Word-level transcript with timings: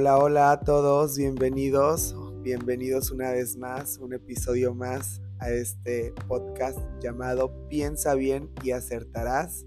Hola, 0.00 0.16
hola 0.16 0.52
a 0.52 0.60
todos, 0.60 1.18
bienvenidos, 1.18 2.14
bienvenidos 2.44 3.10
una 3.10 3.32
vez 3.32 3.56
más, 3.56 3.98
un 3.98 4.12
episodio 4.12 4.72
más 4.72 5.20
a 5.40 5.50
este 5.50 6.14
podcast 6.28 6.78
llamado 7.00 7.66
Piensa 7.68 8.14
bien 8.14 8.48
y 8.62 8.70
acertarás. 8.70 9.66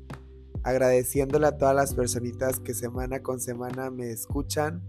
Agradeciéndole 0.63 1.47
a 1.47 1.57
todas 1.57 1.75
las 1.75 1.93
personitas 1.93 2.61
que 2.61 2.73
semana 2.73 3.21
con 3.21 3.41
semana 3.41 3.91
me 3.91 4.09
escuchan. 4.09 4.88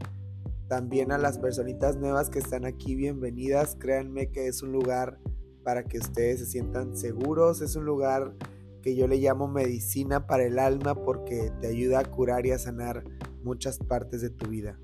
También 0.69 1.11
a 1.11 1.19
las 1.19 1.39
personitas 1.39 1.97
nuevas 1.97 2.31
que 2.31 2.39
están 2.39 2.65
aquí, 2.65 2.95
bienvenidas. 2.95 3.75
Créanme 3.81 4.31
que 4.31 4.47
es 4.47 4.63
un 4.63 4.71
lugar 4.71 5.19
para 5.65 5.83
que 5.83 5.99
ustedes 5.99 6.39
se 6.39 6.47
sientan 6.47 6.97
seguros. 6.97 7.63
Es 7.63 7.75
un 7.75 7.85
lugar 7.85 8.37
que 8.81 8.95
yo 8.95 9.09
le 9.09 9.17
llamo 9.17 9.49
medicina 9.49 10.29
para 10.29 10.45
el 10.45 10.61
alma 10.61 10.95
porque 10.95 11.51
te 11.61 11.67
ayuda 11.67 11.99
a 11.99 12.05
curar 12.05 12.47
y 12.47 12.53
a 12.53 12.61
sanar 12.61 13.03
muchas 13.43 13.79
partes 13.79 14.21
de 14.21 14.31
tu 14.31 14.47
vida. 14.47 14.79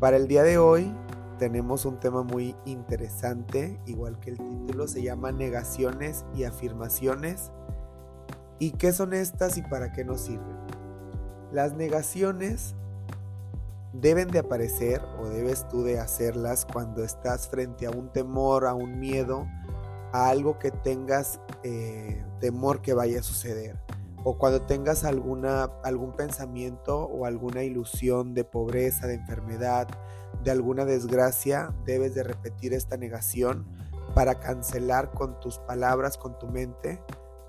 Para 0.00 0.16
el 0.16 0.28
día 0.28 0.42
de 0.42 0.56
hoy 0.56 0.90
tenemos 1.38 1.84
un 1.84 2.00
tema 2.00 2.22
muy 2.22 2.56
interesante, 2.64 3.78
igual 3.84 4.18
que 4.18 4.30
el 4.30 4.38
título, 4.38 4.88
se 4.88 5.02
llama 5.02 5.30
negaciones 5.30 6.24
y 6.34 6.44
afirmaciones. 6.44 7.52
¿Y 8.58 8.70
qué 8.70 8.94
son 8.94 9.12
estas 9.12 9.58
y 9.58 9.62
para 9.62 9.92
qué 9.92 10.06
nos 10.06 10.22
sirven? 10.22 10.56
Las 11.52 11.74
negaciones 11.74 12.74
deben 13.92 14.28
de 14.28 14.38
aparecer 14.38 15.02
o 15.20 15.28
debes 15.28 15.68
tú 15.68 15.82
de 15.82 16.00
hacerlas 16.00 16.64
cuando 16.64 17.04
estás 17.04 17.48
frente 17.48 17.84
a 17.84 17.90
un 17.90 18.10
temor, 18.10 18.64
a 18.64 18.72
un 18.72 18.98
miedo, 18.98 19.46
a 20.12 20.30
algo 20.30 20.58
que 20.58 20.70
tengas 20.70 21.42
eh, 21.62 22.24
temor 22.40 22.80
que 22.80 22.94
vaya 22.94 23.20
a 23.20 23.22
suceder 23.22 23.78
o 24.24 24.36
cuando 24.36 24.62
tengas 24.62 25.04
alguna, 25.04 25.64
algún 25.82 26.12
pensamiento 26.12 27.04
o 27.04 27.24
alguna 27.24 27.62
ilusión 27.62 28.34
de 28.34 28.44
pobreza, 28.44 29.06
de 29.06 29.14
enfermedad, 29.14 29.88
de 30.44 30.50
alguna 30.50 30.84
desgracia, 30.84 31.74
debes 31.84 32.14
de 32.14 32.22
repetir 32.22 32.74
esta 32.74 32.96
negación 32.96 33.66
para 34.14 34.40
cancelar 34.40 35.12
con 35.12 35.38
tus 35.40 35.58
palabras, 35.58 36.16
con 36.18 36.38
tu 36.38 36.48
mente, 36.48 37.00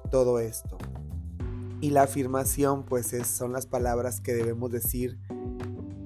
todo 0.10 0.40
esto. 0.40 0.78
Y 1.82 1.90
la 1.90 2.04
afirmación, 2.04 2.84
pues 2.84 3.16
son 3.26 3.54
las 3.54 3.66
palabras 3.66 4.22
que 4.22 4.34
debemos 4.34 4.72
decir 4.72 5.18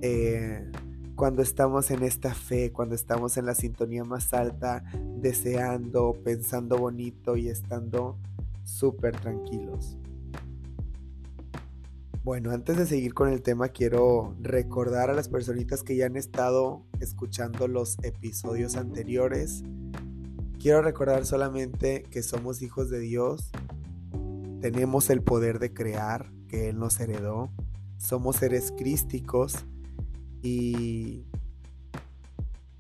eh, 0.02 0.72
cuando 1.16 1.42
estamos 1.42 1.92
en 1.92 2.04
esta 2.04 2.34
fe, 2.34 2.72
cuando 2.72 2.96
estamos 2.96 3.38
en 3.38 3.46
la 3.46 3.56
sintonía 3.56 4.04
más 4.04 4.34
alta, 4.34 4.84
deseando, 5.18 6.14
pensando 6.24 6.78
bonito 6.78 7.36
y 7.36 7.50
estando 7.50 8.18
súper 8.64 9.20
tranquilos. 9.20 9.98
Bueno, 12.26 12.50
antes 12.50 12.76
de 12.76 12.88
seguir 12.88 13.14
con 13.14 13.30
el 13.30 13.44
tema, 13.44 13.68
quiero 13.68 14.36
recordar 14.42 15.12
a 15.12 15.14
las 15.14 15.30
personitas 15.30 15.84
que 15.84 15.96
ya 15.96 16.08
han 16.08 16.16
estado 16.16 16.84
escuchando 17.00 17.68
los 17.68 18.00
episodios 18.02 18.78
anteriores. 18.78 19.62
Quiero 20.60 20.82
recordar 20.82 21.28
solamente 21.28 22.02
que 22.10 22.24
somos 22.24 22.64
hijos 22.64 22.90
de 22.90 22.98
Dios, 22.98 23.52
tenemos 24.60 25.12
el 25.12 25.22
poder 25.22 25.60
de 25.60 25.72
crear 25.72 26.32
que 26.48 26.70
Él 26.70 26.80
nos 26.80 27.00
heredó, 27.00 27.52
somos 28.00 28.38
seres 28.38 28.74
crísticos 28.76 29.58
y 30.42 31.28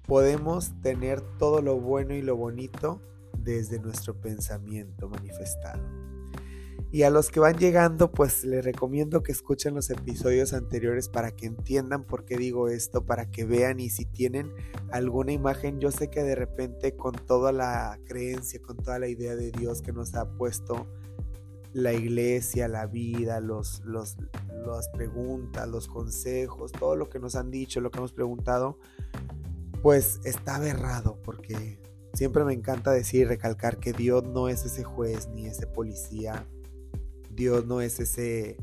podemos 0.07 0.71
tener 0.81 1.21
todo 1.37 1.61
lo 1.61 1.79
bueno 1.79 2.15
y 2.15 2.23
lo 2.23 2.35
bonito 2.35 2.99
desde 3.37 3.77
nuestro 3.77 4.19
pensamiento 4.19 5.07
manifestado. 5.07 6.04
Y 6.95 7.03
a 7.03 7.09
los 7.09 7.29
que 7.29 7.41
van 7.41 7.57
llegando, 7.57 8.09
pues 8.09 8.45
les 8.45 8.63
recomiendo 8.63 9.21
que 9.21 9.33
escuchen 9.33 9.75
los 9.75 9.89
episodios 9.89 10.53
anteriores 10.53 11.09
para 11.09 11.31
que 11.31 11.45
entiendan 11.45 12.05
por 12.05 12.23
qué 12.23 12.37
digo 12.37 12.69
esto, 12.69 13.05
para 13.05 13.29
que 13.29 13.43
vean 13.43 13.81
y 13.81 13.89
si 13.89 14.05
tienen 14.05 14.53
alguna 14.93 15.33
imagen, 15.33 15.81
yo 15.81 15.91
sé 15.91 16.09
que 16.09 16.23
de 16.23 16.35
repente 16.35 16.95
con 16.95 17.13
toda 17.13 17.51
la 17.51 17.99
creencia, 18.05 18.61
con 18.61 18.77
toda 18.77 18.97
la 18.97 19.09
idea 19.09 19.35
de 19.35 19.51
Dios 19.51 19.81
que 19.81 19.91
nos 19.91 20.15
ha 20.15 20.37
puesto 20.37 20.87
la 21.73 21.91
iglesia, 21.91 22.69
la 22.69 22.85
vida, 22.85 23.41
los, 23.41 23.81
los, 23.83 24.15
las 24.65 24.87
preguntas, 24.87 25.67
los 25.67 25.89
consejos, 25.89 26.71
todo 26.71 26.95
lo 26.95 27.09
que 27.09 27.19
nos 27.19 27.35
han 27.35 27.51
dicho, 27.51 27.81
lo 27.81 27.91
que 27.91 27.97
hemos 27.97 28.13
preguntado, 28.13 28.79
pues 29.81 30.21
está 30.23 30.55
aberrado 30.55 31.19
porque 31.23 31.77
siempre 32.13 32.45
me 32.45 32.53
encanta 32.53 32.91
decir 32.91 33.23
y 33.23 33.25
recalcar 33.25 33.79
que 33.79 33.91
Dios 33.91 34.23
no 34.23 34.47
es 34.47 34.63
ese 34.63 34.85
juez 34.85 35.27
ni 35.27 35.47
ese 35.47 35.67
policía 35.67 36.47
Dios 37.35 37.65
no 37.65 37.81
es 37.81 37.99
ese, 37.99 38.57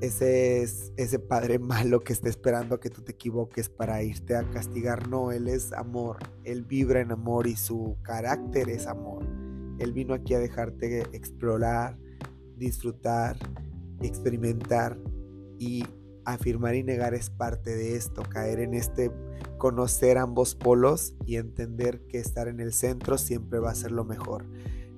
ese, 0.00 0.62
ese 0.96 1.18
padre 1.18 1.58
malo 1.58 2.00
que 2.00 2.12
está 2.12 2.28
esperando 2.28 2.74
a 2.74 2.80
que 2.80 2.90
tú 2.90 3.02
te 3.02 3.12
equivoques 3.12 3.68
para 3.68 4.02
irte 4.02 4.36
a 4.36 4.48
castigar. 4.50 5.08
No, 5.08 5.32
Él 5.32 5.48
es 5.48 5.72
amor. 5.72 6.18
Él 6.44 6.64
vibra 6.64 7.00
en 7.00 7.12
amor 7.12 7.46
y 7.46 7.56
su 7.56 7.96
carácter 8.02 8.68
es 8.68 8.86
amor. 8.86 9.24
Él 9.78 9.92
vino 9.92 10.14
aquí 10.14 10.34
a 10.34 10.38
dejarte 10.38 11.00
explorar, 11.12 11.98
disfrutar, 12.56 13.36
experimentar 14.00 14.98
y 15.58 15.84
afirmar 16.24 16.74
y 16.74 16.82
negar 16.82 17.14
es 17.14 17.30
parte 17.30 17.74
de 17.74 17.96
esto, 17.96 18.22
caer 18.22 18.60
en 18.60 18.74
este 18.74 19.10
conocer 19.58 20.18
ambos 20.18 20.54
polos 20.54 21.14
y 21.24 21.36
entender 21.36 22.00
que 22.08 22.18
estar 22.18 22.48
en 22.48 22.60
el 22.60 22.72
centro 22.72 23.18
siempre 23.18 23.58
va 23.58 23.70
a 23.70 23.74
ser 23.74 23.92
lo 23.92 24.04
mejor. 24.04 24.44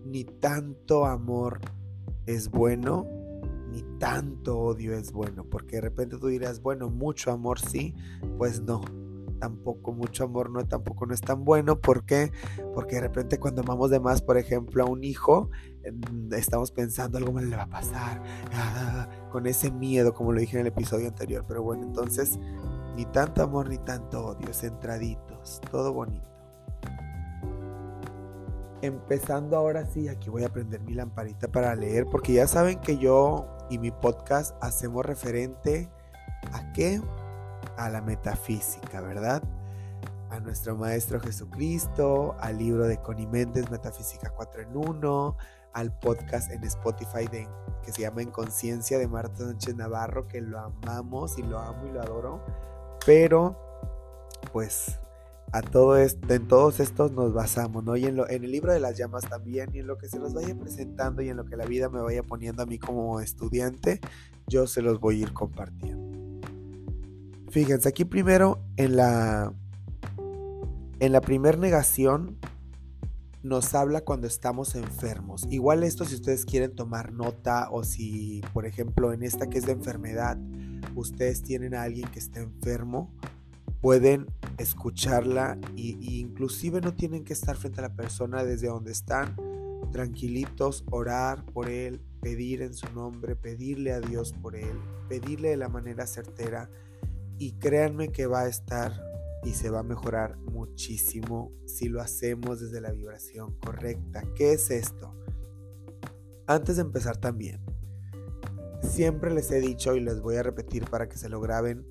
Ni 0.05 0.25
tanto 0.25 1.07
amor 1.07 1.61
es 2.27 2.51
bueno, 2.51 3.07
ni 3.71 3.83
tanto 3.99 4.59
odio 4.59 4.95
es 4.95 5.13
bueno, 5.13 5.45
porque 5.45 5.77
de 5.77 5.83
repente 5.83 6.17
tú 6.19 6.29
dirás, 6.29 6.63
bueno, 6.63 6.91
mucho 6.91 7.33
amor 7.33 7.59
sí, 7.59 7.95
pues 8.39 8.61
no, 8.63 8.83
tampoco 9.39 9.93
mucho 9.93 10.25
amor 10.25 10.51
no 10.51 10.65
tampoco 10.67 11.07
no 11.07 11.15
es 11.15 11.21
tan 11.21 11.45
bueno, 11.45 11.81
¿por 11.81 12.05
qué? 12.05 12.33
Porque 12.75 12.97
de 12.97 13.03
repente 13.03 13.39
cuando 13.39 13.63
amamos 13.63 13.91
de 13.91 14.01
más, 14.01 14.23
por 14.23 14.39
ejemplo, 14.39 14.85
a 14.85 14.87
un 14.87 15.05
hijo, 15.05 15.51
estamos 16.33 16.71
pensando 16.71 17.19
algo 17.19 17.33
mal 17.33 17.51
le 17.51 17.57
va 17.57 17.65
a 17.65 17.71
pasar, 17.71 18.23
ah, 18.53 19.09
con 19.31 19.47
ese 19.47 19.71
miedo, 19.71 20.15
como 20.15 20.33
lo 20.33 20.41
dije 20.41 20.57
en 20.57 20.63
el 20.63 20.69
episodio 20.69 21.09
anterior, 21.09 21.45
pero 21.47 21.63
bueno, 21.63 21.85
entonces 21.85 22.39
ni 22.97 23.05
tanto 23.07 23.43
amor 23.43 23.69
ni 23.69 23.79
tanto 23.79 24.25
odio, 24.25 24.53
centraditos, 24.55 25.61
todo 25.71 25.93
bonito 25.93 26.34
empezando 28.85 29.57
ahora 29.57 29.87
sí, 29.87 30.09
aquí 30.09 30.31
voy 30.31 30.45
a 30.45 30.49
prender 30.49 30.81
mi 30.81 30.95
lamparita 30.95 31.49
para 31.49 31.75
leer, 31.75 32.07
porque 32.11 32.33
ya 32.33 32.47
saben 32.47 32.81
que 32.81 32.99
yo 32.99 33.47
y 33.71 33.79
mi 33.79 33.91
podcast 33.91 34.57
hacemos 34.61 35.05
referente 35.05 35.91
a 36.53 36.73
qué? 36.73 37.01
A 37.77 37.89
la 37.89 38.03
metafísica, 38.03 39.01
¿verdad? 39.01 39.43
A 40.31 40.41
nuestro 40.41 40.77
Maestro 40.77 41.21
Jesucristo, 41.21 42.37
al 42.41 42.59
libro 42.59 42.87
de 42.87 42.99
Connie 42.99 43.27
Méndez, 43.27 43.71
Metafísica 43.71 44.31
4 44.31 44.63
en 44.63 44.77
1, 44.77 45.37
al 45.73 45.99
podcast 45.99 46.51
en 46.51 46.65
Spotify 46.65 47.27
de, 47.31 47.49
que 47.83 47.93
se 47.93 48.03
llama 48.03 48.23
En 48.23 48.31
Conciencia 48.31 48.99
de 48.99 49.09
Marta 49.09 49.45
Sánchez 49.45 49.75
Navarro, 49.77 50.27
que 50.29 50.41
lo 50.41 50.59
amamos 50.59 51.39
y 51.39 51.43
lo 51.43 51.59
amo 51.59 51.87
y 51.87 51.93
lo 51.93 52.01
adoro, 52.01 52.45
pero 53.07 53.57
pues 54.53 55.01
a 55.55 55.63
todo 55.63 55.97
esto, 55.97 56.35
en 56.35 56.49
todos 56.49 56.81
estos 56.81 57.13
nos 57.13 57.33
basamos, 57.33 57.85
¿no? 57.85 57.97
Y 57.97 58.07
en, 58.07 58.19
en 58.29 58.43
el 58.43 58.51
libro 58.51 58.73
de 58.73 58.81
las 58.81 58.99
llamas 58.99 59.23
también, 59.23 59.71
y 59.73 59.79
en 59.79 59.87
lo 59.87 59.97
que 59.97 60.09
se 60.09 60.19
los 60.19 60.35
vaya 60.35 60.53
presentando 60.59 61.23
y 61.23 61.29
en 61.29 61.37
lo 61.37 61.45
que 61.45 61.57
la 61.57 61.65
vida 61.65 61.89
me 61.89 62.03
vaya 62.03 62.25
poniendo 62.25 62.65
a 62.65 62.67
mí 62.67 62.81
como 62.81 63.21
estudiante, 63.21 64.01
yo 64.49 64.67
se 64.67 64.83
los 64.83 64.99
voy 64.99 65.21
a 65.21 65.23
ir 65.23 65.33
compartiendo. 65.33 66.51
Fíjense, 67.51 67.89
aquí 67.89 68.05
primero 68.05 68.59
en 68.77 68.97
la 68.97 69.53
en 70.99 71.13
la 71.13 71.21
primer 71.21 71.59
negación 71.59 72.37
nos 73.45 73.75
habla 73.75 74.01
cuando 74.01 74.27
estamos 74.27 74.75
enfermos. 74.75 75.47
Igual 75.51 75.85
esto 75.85 76.05
si 76.05 76.17
ustedes 76.17 76.45
quieren 76.47 76.75
tomar 76.75 77.13
nota 77.13 77.69
o 77.71 77.85
si, 77.85 78.41
por 78.53 78.67
ejemplo, 78.67 79.13
en 79.13 79.23
esta 79.23 79.49
que 79.49 79.59
es 79.59 79.67
de 79.67 79.73
enfermedad, 79.73 80.37
ustedes 80.97 81.43
tienen 81.43 81.75
a 81.75 81.83
alguien 81.83 82.09
que 82.09 82.19
está 82.19 82.41
enfermo, 82.41 83.13
pueden 83.85 84.29
escucharla 84.57 85.59
y, 85.77 86.19
inclusive 86.19 86.81
no 86.81 86.95
tienen 86.95 87.23
que 87.23 87.35
estar 87.35 87.55
frente 87.55 87.81
a 87.81 87.83
la 87.83 87.95
persona 87.95 88.43
desde 88.43 88.69
donde 88.69 88.93
están, 88.93 89.37
tranquilitos, 89.93 90.85
orar 90.91 91.45
por 91.45 91.69
él, 91.69 92.01
pedir 92.23 92.63
en 92.63 92.73
su 92.73 92.91
nombre, 92.95 93.37
pedirle 93.37 93.93
a 93.93 94.01
Dios 94.01 94.33
por 94.33 94.57
él, 94.57 94.81
pedirle 95.11 95.51
de 95.51 95.59
la 95.59 95.69
manera 95.69 96.07
certera 96.07 96.71
y 97.37 97.53
créanme 97.59 98.09
que 98.09 98.27
va 98.27 98.45
a 98.45 98.49
estar 98.49 99.05
y 99.43 99.53
se 99.53 99.69
va 99.69 99.81
a 99.81 99.83
mejorar 99.83 100.39
muchísimo 100.39 101.53
si 101.67 101.91
lo 101.91 102.01
hacemos 102.01 102.61
desde 102.61 102.81
la 102.81 102.91
vibración 102.91 103.55
correcta. 103.59 104.23
¿Qué 104.35 104.55
es 104.55 104.71
esto? 104.71 105.15
Antes 106.47 106.77
de 106.77 106.83
empezar 106.83 107.19
también, 107.19 107.61
siempre 108.81 109.31
les 109.35 109.51
he 109.51 109.61
dicho 109.61 109.95
y 109.95 110.01
les 110.01 110.23
voy 110.23 110.37
a 110.37 110.43
repetir 110.43 110.89
para 110.89 111.07
que 111.07 111.19
se 111.19 111.29
lo 111.29 111.43
graben, 111.43 111.87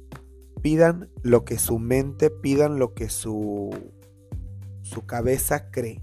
Pidan 0.63 1.12
lo 1.21 1.44
que 1.44 1.60
su 1.60 1.77
mente, 1.77 2.30
pidan 2.30 2.80
lo 2.80 2.94
que 2.94 3.10
su, 3.10 3.69
su 4.81 5.06
cabeza 5.06 5.69
cree. 5.69 6.01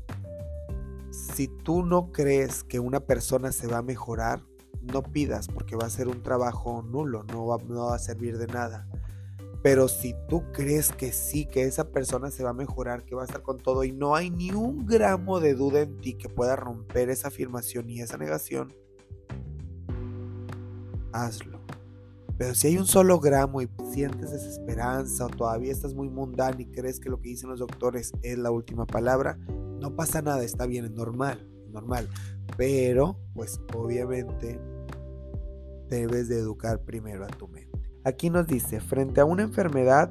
Si 1.10 1.48
tú 1.48 1.82
no 1.82 2.12
crees 2.12 2.62
que 2.62 2.78
una 2.78 3.00
persona 3.00 3.52
se 3.52 3.66
va 3.66 3.78
a 3.78 3.82
mejorar, 3.82 4.42
no 4.82 5.02
pidas 5.02 5.48
porque 5.48 5.76
va 5.76 5.86
a 5.86 5.90
ser 5.90 6.08
un 6.08 6.22
trabajo 6.22 6.82
nulo, 6.82 7.24
no 7.24 7.46
va, 7.46 7.56
no 7.66 7.86
va 7.86 7.96
a 7.96 7.98
servir 7.98 8.36
de 8.36 8.46
nada. 8.48 8.86
Pero 9.62 9.88
si 9.88 10.14
tú 10.28 10.44
crees 10.52 10.90
que 10.90 11.10
sí, 11.12 11.46
que 11.46 11.62
esa 11.64 11.90
persona 11.90 12.30
se 12.30 12.44
va 12.44 12.50
a 12.50 12.54
mejorar, 12.54 13.04
que 13.04 13.14
va 13.14 13.22
a 13.22 13.24
estar 13.26 13.42
con 13.42 13.58
todo 13.58 13.84
y 13.84 13.92
no 13.92 14.14
hay 14.14 14.30
ni 14.30 14.50
un 14.52 14.86
gramo 14.86 15.40
de 15.40 15.54
duda 15.54 15.80
en 15.80 16.00
ti 16.02 16.14
que 16.14 16.28
pueda 16.28 16.56
romper 16.56 17.08
esa 17.08 17.28
afirmación 17.28 17.88
y 17.88 18.02
esa 18.02 18.18
negación, 18.18 18.74
hazlo. 21.12 21.59
Pero 22.40 22.54
si 22.54 22.68
hay 22.68 22.78
un 22.78 22.86
solo 22.86 23.20
gramo 23.20 23.60
y 23.60 23.68
sientes 23.92 24.30
desesperanza 24.30 25.26
o 25.26 25.28
todavía 25.28 25.70
estás 25.70 25.92
muy 25.92 26.08
mundano 26.08 26.58
y 26.58 26.64
crees 26.64 26.98
que 26.98 27.10
lo 27.10 27.20
que 27.20 27.28
dicen 27.28 27.50
los 27.50 27.58
doctores 27.58 28.14
es 28.22 28.38
la 28.38 28.50
última 28.50 28.86
palabra, 28.86 29.38
no 29.78 29.94
pasa 29.94 30.22
nada, 30.22 30.42
está 30.42 30.64
bien, 30.64 30.86
es 30.86 30.90
normal, 30.90 31.46
normal. 31.70 32.08
Pero, 32.56 33.18
pues 33.34 33.60
obviamente 33.76 34.58
debes 35.90 36.30
de 36.30 36.38
educar 36.38 36.80
primero 36.80 37.26
a 37.26 37.28
tu 37.28 37.46
mente. 37.46 37.78
Aquí 38.04 38.30
nos 38.30 38.46
dice, 38.46 38.80
frente 38.80 39.20
a 39.20 39.26
una 39.26 39.42
enfermedad 39.42 40.10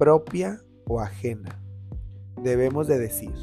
propia 0.00 0.60
o 0.84 0.98
ajena, 0.98 1.62
debemos 2.42 2.88
de 2.88 2.98
decir, 2.98 3.36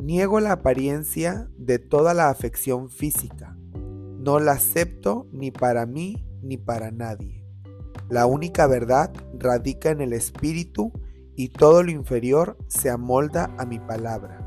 niego 0.00 0.40
la 0.40 0.50
apariencia 0.50 1.48
de 1.56 1.78
toda 1.78 2.12
la 2.12 2.28
afección 2.28 2.90
física, 2.90 3.56
no 4.18 4.40
la 4.40 4.50
acepto 4.50 5.28
ni 5.30 5.52
para 5.52 5.86
mí 5.86 6.26
ni 6.42 6.56
para 6.56 6.90
nadie. 6.90 7.35
La 8.08 8.26
única 8.26 8.66
verdad 8.66 9.12
radica 9.38 9.90
en 9.90 10.00
el 10.00 10.12
espíritu 10.12 10.92
y 11.34 11.48
todo 11.48 11.82
lo 11.82 11.90
inferior 11.90 12.56
se 12.68 12.90
amolda 12.90 13.50
a 13.58 13.66
mi 13.66 13.78
palabra. 13.78 14.40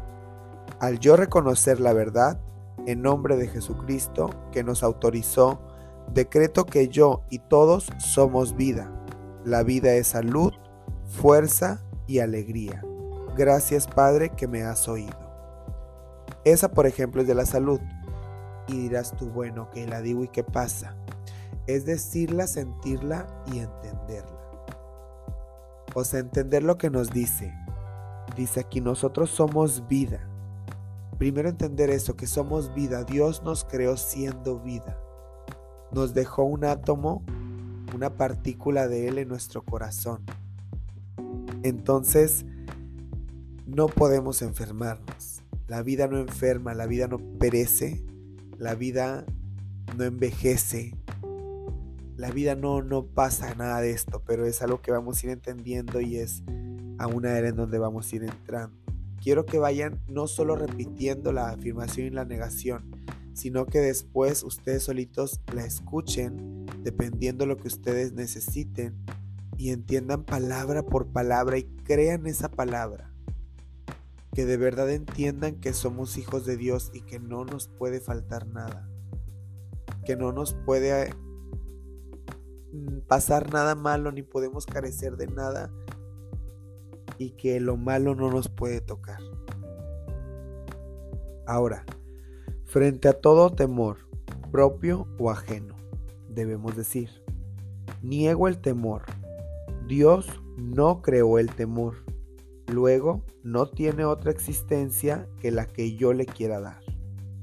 Al 0.80 1.00
yo 1.00 1.16
reconocer 1.16 1.80
la 1.80 1.94
verdad, 1.94 2.42
en 2.86 3.02
nombre 3.02 3.36
de 3.36 3.48
Jesucristo, 3.48 4.30
que 4.52 4.64
nos 4.64 4.82
autorizó 4.84 5.60
Decreto 6.14 6.66
que 6.66 6.88
yo 6.88 7.22
y 7.30 7.38
todos 7.38 7.88
somos 8.00 8.56
vida. 8.56 8.92
La 9.46 9.62
vida 9.62 9.94
es 9.94 10.08
salud, 10.08 10.52
fuerza 11.06 11.84
y 12.08 12.18
alegría. 12.18 12.84
Gracias 13.38 13.86
Padre 13.86 14.30
que 14.30 14.48
me 14.48 14.64
has 14.64 14.88
oído. 14.88 15.18
Esa 16.46 16.72
por 16.72 16.88
ejemplo 16.88 17.22
es 17.22 17.28
de 17.28 17.36
la 17.36 17.46
salud. 17.46 17.80
Y 18.68 18.74
dirás 18.74 19.16
tú, 19.16 19.30
bueno, 19.30 19.70
que 19.70 19.86
la 19.86 20.02
digo 20.02 20.24
y 20.24 20.30
qué 20.30 20.44
pasa. 20.44 20.96
Es 21.70 21.86
decirla, 21.86 22.48
sentirla 22.48 23.28
y 23.54 23.60
entenderla. 23.60 24.66
O 25.96 26.04
sea, 26.04 26.20
entender 26.20 26.64
lo 26.64 26.78
que 26.78 26.90
nos 26.90 27.10
dice. 27.10 27.54
Dice 28.36 28.60
aquí, 28.60 28.82
nosotros 28.82 29.30
somos 29.30 29.88
vida. 29.88 30.20
Primero 31.18 31.50
entender 31.50 31.90
eso, 31.90 32.16
que 32.16 32.28
somos 32.28 32.74
vida. 32.74 33.04
Dios 33.04 33.44
nos 33.44 33.66
creó 33.66 33.98
siendo 33.98 34.60
vida 34.60 34.98
nos 35.92 36.14
dejó 36.14 36.44
un 36.44 36.66
átomo, 36.66 37.24
una 37.96 38.16
partícula 38.16 38.88
de 38.88 39.08
Él 39.08 39.18
en 39.18 39.28
nuestro 39.28 39.64
corazón. 39.64 40.24
Entonces, 41.64 42.46
no 43.66 43.88
podemos 43.88 44.42
enfermarnos. 44.42 45.42
La 45.68 45.82
vida 45.84 46.08
no 46.08 46.18
enferma, 46.18 46.74
la 46.74 46.88
vida 46.88 47.08
no 47.08 47.20
perece, 47.40 48.04
la 48.58 48.76
vida 48.76 49.26
no 49.98 50.04
envejece, 50.04 50.96
la 52.20 52.32
vida 52.32 52.54
no, 52.54 52.82
no 52.82 53.06
pasa 53.06 53.56
nada 53.56 53.80
de 53.80 53.92
esto, 53.92 54.22
pero 54.28 54.46
es 54.46 54.62
algo 54.62 54.82
que 54.82 54.92
vamos 54.92 55.24
a 55.24 55.28
ir 55.28 55.32
entendiendo 55.32 56.02
y 56.02 56.18
es 56.18 56.44
a 56.98 57.08
una 57.08 57.38
era 57.38 57.48
en 57.48 57.56
donde 57.56 57.80
vamos 57.80 58.12
a 58.12 58.16
ir 58.18 58.26
entrando. 58.26 58.76
Quiero 59.24 59.46
que 59.46 59.58
vayan 59.58 60.02
no 60.10 60.28
solo 60.28 60.58
repitiendo 60.58 61.32
la 61.32 61.52
afirmación 61.52 62.08
y 62.08 62.10
la 62.10 62.26
negación, 62.26 62.92
sino 63.34 63.66
que 63.68 63.80
después 63.80 64.44
ustedes 64.44 64.84
solitos 64.84 65.40
la 65.54 65.64
escuchen 65.64 66.66
dependiendo 66.84 67.46
lo 67.46 67.56
que 67.56 67.70
ustedes 67.70 68.12
necesiten 68.12 68.98
y 69.56 69.70
entiendan 69.70 70.26
palabra 70.26 70.84
por 70.84 71.14
palabra 71.14 71.58
y 71.58 71.64
crean 71.86 72.28
esa 72.28 72.52
palabra. 72.52 73.14
Que 74.34 74.46
de 74.46 74.58
verdad 74.58 74.92
entiendan 74.92 75.62
que 75.62 75.72
somos 75.72 76.18
hijos 76.18 76.46
de 76.46 76.58
Dios 76.58 76.92
y 76.94 77.00
que 77.00 77.18
no 77.18 77.46
nos 77.46 77.70
puede 77.70 78.02
faltar 78.02 78.46
nada. 78.46 78.90
Que 80.04 80.18
no 80.18 80.34
nos 80.34 80.54
puede 80.54 81.14
pasar 83.08 83.52
nada 83.52 83.76
malo 83.76 84.12
ni 84.12 84.22
podemos 84.22 84.66
carecer 84.66 85.18
de 85.18 85.28
nada 85.28 85.72
y 87.18 87.32
que 87.32 87.60
lo 87.60 87.78
malo 87.78 88.16
no 88.16 88.30
nos 88.30 88.50
puede 88.50 88.82
tocar. 88.82 89.20
Ahora, 91.46 91.84
Frente 92.70 93.08
a 93.08 93.14
todo 93.14 93.50
temor, 93.50 93.98
propio 94.52 95.08
o 95.18 95.32
ajeno, 95.32 95.76
debemos 96.30 96.78
decir, 96.78 97.10
niego 98.04 98.48
el 98.48 98.60
temor. 98.60 99.06
Dios 99.88 100.28
no 100.56 101.02
creó 101.02 101.40
el 101.40 101.50
temor. 101.50 101.96
Luego, 102.72 103.24
no 103.42 103.68
tiene 103.72 104.06
otra 104.06 104.30
existencia 104.30 105.28
que 105.40 105.50
la 105.50 105.66
que 105.66 105.96
yo 105.96 106.14
le 106.14 106.28
quiera 106.28 106.60
dar. 106.60 106.84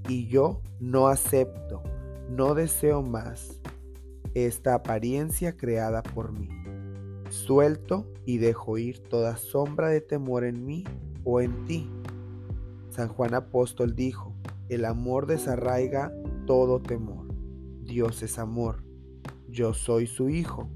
Y 0.08 0.28
yo 0.28 0.62
no 0.78 1.08
acepto, 1.08 1.82
no 2.30 2.54
deseo 2.54 3.02
más 3.02 3.60
esta 4.44 4.74
apariencia 4.74 5.56
creada 5.56 6.02
por 6.02 6.30
mí. 6.30 6.50
Suelto 7.30 8.12
y 8.26 8.36
dejo 8.36 8.76
ir 8.76 8.98
toda 8.98 9.38
sombra 9.38 9.88
de 9.88 10.02
temor 10.02 10.44
en 10.44 10.66
mí 10.66 10.84
o 11.24 11.40
en 11.40 11.64
ti. 11.64 11.88
San 12.90 13.08
Juan 13.08 13.32
Apóstol 13.32 13.96
dijo, 13.96 14.34
el 14.68 14.84
amor 14.84 15.26
desarraiga 15.26 16.12
todo 16.46 16.82
temor. 16.82 17.26
Dios 17.82 18.22
es 18.22 18.38
amor. 18.38 18.84
Yo 19.48 19.72
soy 19.72 20.06
su 20.06 20.28
hijo. 20.28 20.68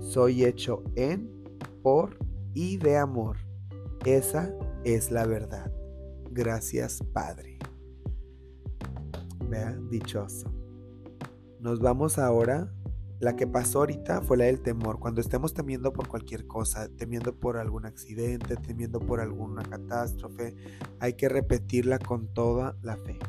Soy 0.00 0.46
hecho 0.46 0.82
en, 0.94 1.30
por 1.82 2.16
y 2.54 2.78
de 2.78 2.96
amor. 2.96 3.36
Esa 4.06 4.54
es 4.84 5.10
la 5.10 5.26
verdad. 5.26 5.70
Gracias, 6.30 7.02
Padre. 7.12 7.58
Vea, 9.50 9.78
dichoso. 9.90 10.50
Nos 11.60 11.78
vamos 11.78 12.18
ahora 12.18 12.72
la 13.22 13.36
que 13.36 13.46
pasó 13.46 13.78
ahorita 13.78 14.20
fue 14.20 14.36
la 14.36 14.46
del 14.46 14.60
temor. 14.60 14.98
Cuando 14.98 15.20
estemos 15.20 15.54
temiendo 15.54 15.92
por 15.92 16.08
cualquier 16.08 16.48
cosa, 16.48 16.88
temiendo 16.88 17.38
por 17.38 17.56
algún 17.56 17.86
accidente, 17.86 18.56
temiendo 18.56 18.98
por 18.98 19.20
alguna 19.20 19.62
catástrofe, 19.62 20.56
hay 20.98 21.12
que 21.12 21.28
repetirla 21.28 22.00
con 22.00 22.26
toda 22.34 22.76
la 22.82 22.96
fe. 22.96 23.20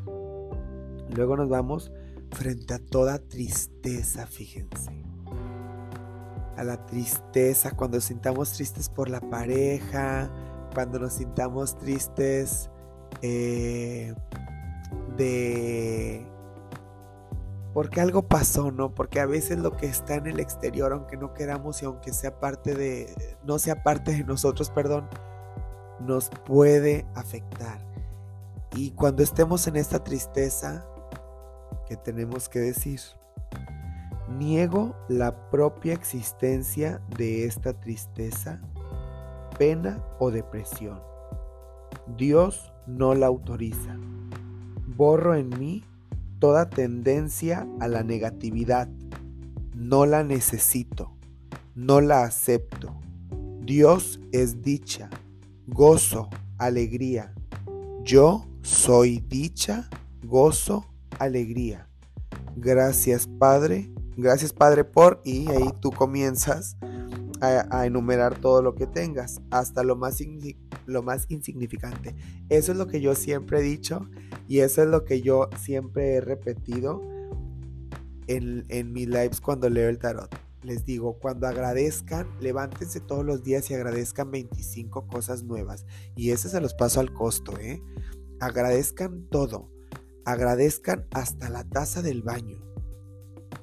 Luego 1.16 1.38
nos 1.38 1.48
vamos 1.48 1.92
frente 2.32 2.74
a 2.74 2.80
toda 2.80 3.20
tristeza, 3.20 4.26
fíjense. 4.26 5.04
A 6.58 6.64
la 6.64 6.84
tristeza, 6.88 7.76
cuando 7.76 8.02
sintamos 8.02 8.54
tristes 8.54 8.90
por 8.90 9.12
la 9.12 9.22
pareja, 9.22 10.32
cuando 10.74 10.98
nos 10.98 11.14
sintamos 11.14 11.78
tristes 11.78 12.72
eh, 13.22 14.16
de 15.18 16.33
porque 17.74 18.02
algo 18.02 18.28
pasó, 18.28 18.72
¿no? 18.72 18.94
Porque 18.94 19.20
a 19.20 19.26
veces 19.26 19.58
lo 19.58 19.76
que 19.76 19.88
está 19.88 20.16
en 20.16 20.28
el 20.28 20.40
exterior, 20.40 20.94
aunque 20.94 21.18
no 21.18 21.34
queramos 21.34 21.82
y 21.82 21.86
aunque 21.86 22.14
sea 22.14 22.40
parte 22.40 22.76
de, 22.76 23.38
no 23.44 23.58
sea 23.58 23.84
parte 23.84 24.12
de 24.12 24.24
nosotros, 24.24 24.70
perdón, 24.70 25.10
nos 26.00 26.30
puede 26.30 27.06
afectar. 27.16 27.80
Y 28.76 28.92
cuando 28.92 29.24
estemos 29.24 29.68
en 29.68 29.76
esta 29.76 30.04
tristeza, 30.04 30.86
¿qué 31.88 31.98
tenemos 31.98 32.48
que 32.48 32.60
decir? 32.60 33.02
Niego 34.30 34.96
la 35.10 35.50
propia 35.50 35.94
existencia 35.94 37.02
de 37.18 37.46
esta 37.46 37.74
tristeza, 37.74 38.62
pena 39.58 40.04
o 40.20 40.30
depresión. 40.30 41.02
Dios 42.18 42.72
no 42.86 43.16
la 43.16 43.28
autoriza. 43.28 43.98
Borro 44.96 45.36
en 45.36 45.50
mí 45.58 45.84
toda 46.44 46.70
tendencia 46.70 47.66
a 47.80 47.88
la 47.88 48.04
negatividad. 48.04 48.90
No 49.74 50.06
la 50.06 50.26
necesito, 50.26 51.16
no 51.74 52.02
la 52.02 52.24
acepto. 52.24 53.00
Dios 53.62 54.20
es 54.34 54.62
dicha, 54.62 55.10
gozo, 55.68 56.28
alegría. 56.58 57.34
Yo 58.04 58.46
soy 58.62 59.24
dicha, 59.30 59.90
gozo, 60.26 60.86
alegría. 61.18 61.88
Gracias 62.58 63.26
Padre, 63.26 63.90
gracias 64.18 64.52
Padre 64.52 64.84
por, 64.84 65.22
y 65.24 65.50
ahí 65.50 65.70
tú 65.80 65.92
comienzas 65.92 66.76
a, 67.40 67.86
enumerar 67.86 68.38
todo 68.38 68.62
lo 68.62 68.76
que 68.76 68.86
tengas, 68.86 69.42
hasta 69.50 69.82
lo 69.84 69.96
más, 69.96 70.20
lo 70.86 71.04
más 71.04 71.26
insignificante. 71.30 72.16
Eso 72.50 72.72
es 72.72 72.78
lo 72.78 72.88
que 72.88 73.02
yo 73.02 73.16
siempre 73.16 73.60
he 73.60 73.62
dicho 73.62 74.10
y 74.48 74.60
eso 74.60 74.84
es 74.84 74.90
lo 74.90 75.04
que 75.06 75.22
yo 75.22 75.50
siempre 75.60 76.16
he 76.16 76.22
repetido 76.22 77.02
en, 78.28 78.66
en 78.70 78.94
mis 78.94 79.08
lives 79.08 79.42
cuando 79.42 79.70
leo 79.70 79.90
el 79.90 80.00
tarot. 80.00 80.34
Les 80.64 80.86
digo, 80.86 81.20
cuando 81.20 81.48
agradezcan, 81.48 82.28
levántense 82.40 83.02
todos 83.02 83.26
los 83.26 83.44
días 83.44 83.70
y 83.70 83.74
agradezcan 83.74 84.32
25 84.32 85.08
cosas 85.08 85.44
nuevas. 85.44 85.86
Y 86.16 86.32
ese 86.32 86.48
se 86.48 86.62
los 86.62 86.74
paso 86.74 87.02
al 87.02 87.12
costo, 87.12 87.60
¿eh? 87.60 87.82
Agradezcan 88.40 89.28
todo. 89.30 89.70
Agradezcan 90.24 91.06
hasta 91.12 91.50
la 91.50 91.66
taza 91.66 92.02
del 92.02 92.24
baño 92.24 92.64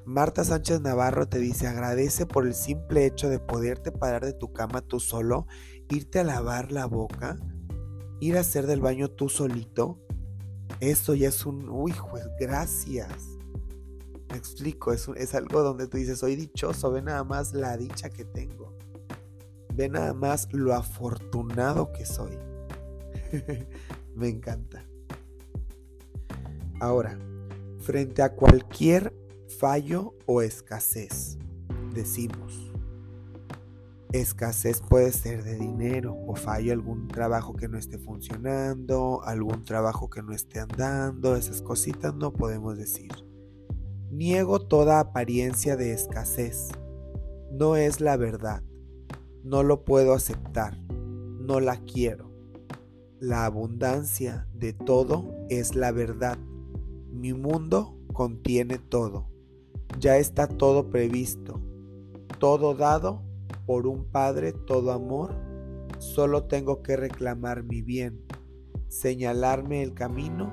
Marta 0.05 0.43
Sánchez 0.43 0.81
Navarro 0.81 1.27
te 1.27 1.39
dice, 1.39 1.67
agradece 1.67 2.25
por 2.25 2.47
el 2.47 2.53
simple 2.53 3.05
hecho 3.05 3.29
de 3.29 3.39
poderte 3.39 3.91
parar 3.91 4.25
de 4.25 4.33
tu 4.33 4.51
cama 4.51 4.81
tú 4.81 4.99
solo, 4.99 5.47
irte 5.91 6.19
a 6.19 6.23
lavar 6.23 6.71
la 6.71 6.85
boca, 6.85 7.37
ir 8.19 8.37
a 8.37 8.41
hacer 8.41 8.65
del 8.65 8.81
baño 8.81 9.09
tú 9.09 9.29
solito. 9.29 9.99
Eso 10.79 11.13
ya 11.13 11.27
es 11.27 11.45
un, 11.45 11.69
uy, 11.69 11.93
pues 12.09 12.25
gracias. 12.39 13.37
Me 14.29 14.37
explico, 14.37 14.93
es, 14.93 15.07
es 15.17 15.35
algo 15.35 15.61
donde 15.61 15.87
tú 15.87 15.97
dices, 15.97 16.19
soy 16.19 16.35
dichoso, 16.35 16.91
ve 16.91 17.01
nada 17.01 17.23
más 17.23 17.53
la 17.53 17.75
dicha 17.77 18.09
que 18.09 18.23
tengo. 18.23 18.77
Ve 19.73 19.89
nada 19.89 20.13
más 20.13 20.47
lo 20.51 20.73
afortunado 20.73 21.91
que 21.91 22.05
soy. 22.05 22.37
Me 24.15 24.29
encanta. 24.29 24.85
Ahora, 26.79 27.19
frente 27.79 28.21
a 28.21 28.33
cualquier 28.33 29.13
fallo 29.59 30.15
o 30.25 30.41
escasez, 30.41 31.37
decimos, 31.93 32.70
escasez 34.13 34.81
puede 34.81 35.11
ser 35.11 35.43
de 35.43 35.55
dinero 35.55 36.15
o 36.27 36.35
fallo 36.35 36.73
algún 36.73 37.07
trabajo 37.07 37.53
que 37.53 37.67
no 37.67 37.77
esté 37.77 37.97
funcionando, 37.97 39.21
algún 39.23 39.63
trabajo 39.63 40.09
que 40.09 40.21
no 40.21 40.33
esté 40.33 40.59
andando, 40.59 41.35
esas 41.35 41.61
cositas 41.61 42.13
no 42.13 42.33
podemos 42.33 42.77
decir. 42.77 43.11
Niego 44.11 44.59
toda 44.59 44.99
apariencia 44.99 45.77
de 45.77 45.93
escasez. 45.93 46.69
No 47.51 47.77
es 47.77 48.01
la 48.01 48.17
verdad. 48.17 48.61
No 49.43 49.63
lo 49.63 49.85
puedo 49.85 50.13
aceptar. 50.13 50.77
No 50.89 51.59
la 51.59 51.77
quiero. 51.77 52.29
La 53.19 53.45
abundancia 53.45 54.47
de 54.53 54.73
todo 54.73 55.33
es 55.49 55.75
la 55.75 55.91
verdad. 55.91 56.37
Mi 57.11 57.33
mundo 57.33 57.97
contiene 58.13 58.79
todo. 58.79 59.27
Ya 59.99 60.17
está 60.17 60.47
todo 60.47 60.89
previsto. 60.89 61.61
Todo 62.39 62.75
dado 62.75 63.30
por 63.65 63.87
un 63.87 64.05
Padre, 64.05 64.53
todo 64.53 64.91
amor. 64.91 65.35
Solo 65.99 66.45
tengo 66.45 66.81
que 66.81 66.97
reclamar 66.97 67.63
mi 67.63 67.81
bien. 67.81 68.25
Señalarme 68.87 69.83
el 69.83 69.93
camino. 69.93 70.51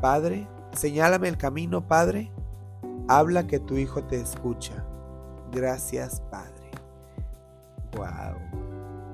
Padre, 0.00 0.48
señálame 0.72 1.28
el 1.28 1.36
camino, 1.36 1.88
Padre. 1.88 2.32
Habla 3.08 3.46
que 3.46 3.58
tu 3.58 3.76
Hijo 3.76 4.04
te 4.04 4.20
escucha. 4.20 4.86
Gracias, 5.50 6.20
Padre. 6.30 6.70
Wow. 7.96 8.36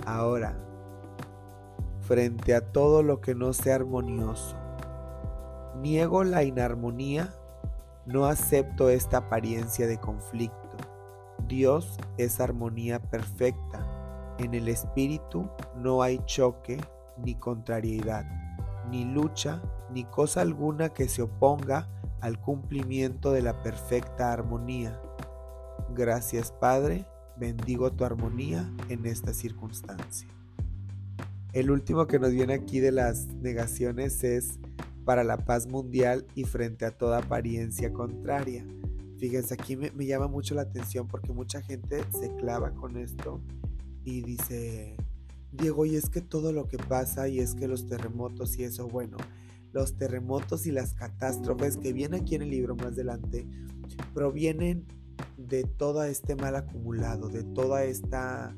Ahora, 0.06 0.56
frente 2.00 2.54
a 2.54 2.72
todo 2.72 3.02
lo 3.02 3.20
que 3.20 3.34
no 3.34 3.52
sea 3.52 3.76
armonioso. 3.76 4.56
Niego 5.80 6.24
la 6.24 6.42
inarmonía, 6.42 7.32
no 8.06 8.26
acepto 8.26 8.90
esta 8.90 9.18
apariencia 9.18 9.86
de 9.86 9.98
conflicto. 9.98 10.59
Dios 11.50 11.98
es 12.16 12.38
armonía 12.38 13.02
perfecta. 13.02 13.84
En 14.38 14.54
el 14.54 14.68
espíritu 14.68 15.50
no 15.76 16.00
hay 16.00 16.20
choque 16.24 16.78
ni 17.18 17.34
contrariedad, 17.34 18.24
ni 18.88 19.04
lucha, 19.04 19.60
ni 19.92 20.04
cosa 20.04 20.42
alguna 20.42 20.90
que 20.90 21.08
se 21.08 21.22
oponga 21.22 21.88
al 22.20 22.40
cumplimiento 22.40 23.32
de 23.32 23.42
la 23.42 23.64
perfecta 23.64 24.32
armonía. 24.32 25.02
Gracias 25.92 26.52
Padre, 26.52 27.04
bendigo 27.36 27.90
tu 27.90 28.04
armonía 28.04 28.70
en 28.88 29.04
esta 29.04 29.34
circunstancia. 29.34 30.28
El 31.52 31.72
último 31.72 32.06
que 32.06 32.20
nos 32.20 32.30
viene 32.30 32.54
aquí 32.54 32.78
de 32.78 32.92
las 32.92 33.26
negaciones 33.26 34.22
es 34.22 34.60
para 35.04 35.24
la 35.24 35.36
paz 35.36 35.66
mundial 35.66 36.24
y 36.36 36.44
frente 36.44 36.86
a 36.86 36.96
toda 36.96 37.18
apariencia 37.18 37.92
contraria. 37.92 38.64
Fíjense, 39.20 39.52
aquí 39.52 39.76
me, 39.76 39.90
llama 40.06 40.28
mucho 40.28 40.54
la 40.54 40.62
atención 40.62 41.06
porque 41.06 41.30
mucha 41.30 41.60
gente 41.60 42.02
se 42.10 42.34
clava 42.36 42.70
con 42.70 42.96
esto 42.96 43.42
y 44.02 44.22
dice, 44.22 44.96
Diego, 45.52 45.84
y 45.84 45.96
es 45.96 46.08
que 46.08 46.22
todo 46.22 46.52
lo 46.52 46.66
que 46.68 46.78
pasa 46.78 47.28
y 47.28 47.38
es 47.38 47.54
que 47.54 47.68
los 47.68 47.86
terremotos 47.86 48.58
y 48.58 48.64
eso, 48.64 48.88
bueno, 48.88 49.18
los 49.72 49.98
terremotos 49.98 50.66
y 50.66 50.72
las 50.72 50.94
catástrofes 50.94 51.76
que 51.76 51.92
vienen 51.92 52.22
aquí 52.22 52.34
en 52.34 52.42
el 52.42 52.50
libro 52.50 52.76
más 52.76 52.86
adelante 52.86 53.46
provienen 54.14 54.86
de 55.36 55.64
todo 55.64 56.02
este 56.04 56.34
mal 56.34 56.56
acumulado, 56.56 57.28
de 57.28 57.44
toda 57.44 57.84
esta 57.84 58.56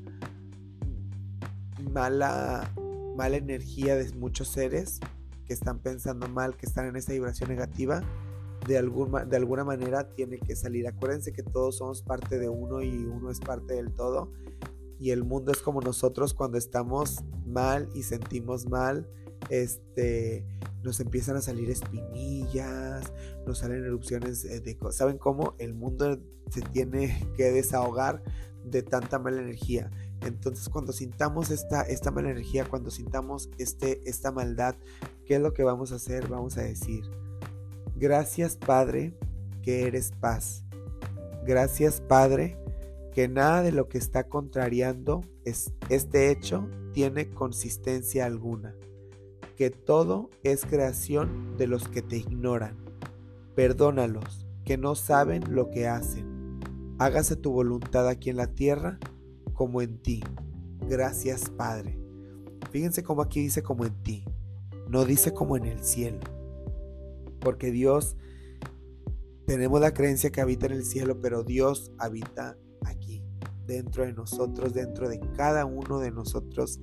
mala 1.91 2.71
mala 3.17 3.37
energía 3.37 3.95
de 3.95 4.11
muchos 4.13 4.47
seres 4.47 4.99
que 5.45 5.53
están 5.53 5.79
pensando 5.79 6.27
mal, 6.29 6.55
que 6.55 6.65
están 6.65 6.87
en 6.87 6.95
esta 6.95 7.11
vibración 7.11 7.49
negativa, 7.49 8.01
de, 8.67 8.77
alguna, 8.77 9.25
de 9.25 9.37
alguna 9.37 9.63
manera 9.63 10.09
tiene 10.15 10.39
que 10.39 10.55
salir. 10.55 10.87
Acuérdense 10.87 11.33
que 11.33 11.43
todos 11.43 11.77
somos 11.77 12.01
parte 12.01 12.39
de 12.39 12.49
uno 12.49 12.81
y 12.81 13.05
uno 13.05 13.29
es 13.29 13.39
parte 13.39 13.75
del 13.75 13.93
todo. 13.93 14.31
Y 14.99 15.11
el 15.11 15.23
mundo 15.23 15.51
es 15.51 15.61
como 15.61 15.81
nosotros 15.81 16.33
cuando 16.33 16.57
estamos 16.57 17.23
mal 17.45 17.89
y 17.93 18.03
sentimos 18.03 18.67
mal, 18.67 19.09
este, 19.49 20.45
nos 20.83 20.99
empiezan 20.99 21.35
a 21.35 21.41
salir 21.41 21.69
espinillas, 21.69 23.11
nos 23.45 23.59
salen 23.59 23.83
erupciones 23.83 24.43
de 24.43 24.77
¿Saben 24.91 25.17
cómo? 25.17 25.55
El 25.57 25.73
mundo 25.73 26.19
se 26.49 26.61
tiene 26.61 27.27
que 27.35 27.51
desahogar 27.51 28.23
de 28.63 28.81
tanta 28.83 29.19
mala 29.19 29.41
energía. 29.41 29.91
Entonces 30.21 30.69
cuando 30.69 30.93
sintamos 30.93 31.51
esta, 31.51 31.81
esta 31.81 32.11
mala 32.11 32.31
energía, 32.31 32.65
cuando 32.65 32.91
sintamos 32.91 33.49
este, 33.57 34.01
esta 34.09 34.31
maldad, 34.31 34.75
¿qué 35.25 35.35
es 35.35 35.41
lo 35.41 35.53
que 35.53 35.63
vamos 35.63 35.91
a 35.91 35.95
hacer? 35.95 36.27
Vamos 36.29 36.57
a 36.57 36.61
decir, 36.61 37.03
gracias 38.03 38.57
Padre 38.57 39.13
que 39.61 39.87
eres 39.87 40.11
paz. 40.19 40.65
Gracias 41.45 42.01
Padre 42.01 42.57
que 43.13 43.29
nada 43.29 43.61
de 43.61 43.71
lo 43.71 43.87
que 43.87 43.97
está 43.97 44.27
contrariando 44.27 45.21
es, 45.45 45.71
este 45.87 46.29
hecho 46.29 46.67
tiene 46.91 47.29
consistencia 47.29 48.25
alguna. 48.25 48.75
Que 49.55 49.69
todo 49.69 50.29
es 50.43 50.65
creación 50.65 51.55
de 51.55 51.67
los 51.67 51.87
que 51.87 52.01
te 52.01 52.17
ignoran. 52.17 52.75
Perdónalos, 53.55 54.47
que 54.65 54.77
no 54.77 54.95
saben 54.95 55.55
lo 55.55 55.69
que 55.69 55.87
hacen. 55.87 56.59
Hágase 56.99 57.37
tu 57.37 57.53
voluntad 57.53 58.09
aquí 58.09 58.29
en 58.29 58.35
la 58.35 58.47
tierra 58.47 58.99
como 59.53 59.81
en 59.81 59.97
ti. 59.99 60.21
Gracias 60.89 61.49
Padre. 61.51 61.97
Fíjense 62.69 63.01
cómo 63.01 63.21
aquí 63.21 63.39
dice 63.39 63.63
como 63.63 63.85
en 63.85 63.93
ti. 64.03 64.25
No 64.89 65.05
dice 65.05 65.33
como 65.33 65.55
en 65.55 65.67
el 65.67 65.79
cielo. 65.85 66.32
Porque 67.43 67.71
Dios, 67.71 68.15
tenemos 69.45 69.81
la 69.81 69.93
creencia 69.93 70.31
que 70.31 70.41
habita 70.41 70.67
en 70.67 70.73
el 70.73 70.85
cielo, 70.85 71.19
pero 71.21 71.43
Dios 71.43 71.91
habita 71.97 72.57
aquí, 72.85 73.21
dentro 73.65 74.03
de 74.05 74.13
nosotros, 74.13 74.73
dentro 74.73 75.09
de 75.09 75.19
cada 75.35 75.65
uno 75.65 75.99
de 75.99 76.11
nosotros, 76.11 76.79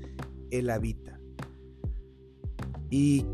Él 0.51 0.71
habita. 0.71 1.19
Y 2.91 3.25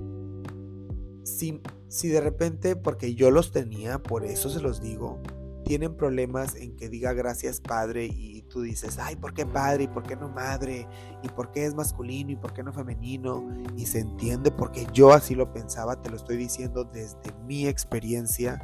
si, 1.25 1.61
si 1.89 2.09
de 2.09 2.21
repente, 2.21 2.77
porque 2.77 3.15
yo 3.15 3.31
los 3.31 3.51
tenía, 3.51 4.03
por 4.03 4.25
eso 4.25 4.49
se 4.51 4.61
los 4.61 4.81
digo, 4.81 5.21
tienen 5.65 5.97
problemas 5.97 6.55
en 6.55 6.77
que 6.77 6.89
diga 6.89 7.13
gracias 7.13 7.61
Padre 7.61 8.07
y 8.07 8.36
dices, 8.63 8.99
ay, 8.99 9.17
¿por 9.17 9.35
qué 9.35 9.47
padre 9.47 9.85
y 9.85 9.89
por 9.89 10.03
qué 10.03 10.17
no 10.17 10.29
madre? 10.29 10.89
¿Y 11.23 11.29
por 11.29 11.51
qué 11.53 11.67
es 11.67 11.75
masculino 11.75 12.31
y 12.31 12.37
por 12.37 12.53
qué 12.53 12.63
no 12.63 12.73
femenino? 12.73 13.45
Y 13.77 13.87
se 13.87 14.01
entiende 14.01 14.51
porque 14.51 14.87
yo 14.93 15.13
así 15.13 15.35
lo 15.35 15.53
pensaba, 15.53 16.01
te 16.01 16.11
lo 16.11 16.17
estoy 16.17 16.37
diciendo 16.37 16.85
desde 16.85 17.33
mi 17.47 17.67
experiencia. 17.67 18.61